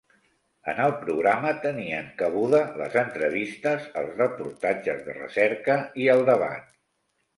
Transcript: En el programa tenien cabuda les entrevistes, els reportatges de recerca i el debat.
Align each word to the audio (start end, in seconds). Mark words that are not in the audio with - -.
En 0.71 0.77
el 0.85 0.93
programa 1.01 1.51
tenien 1.65 2.07
cabuda 2.23 2.61
les 2.81 2.97
entrevistes, 3.03 3.87
els 4.01 4.17
reportatges 4.23 5.07
de 5.11 5.19
recerca 5.23 5.77
i 6.07 6.13
el 6.15 6.25
debat. 6.33 6.79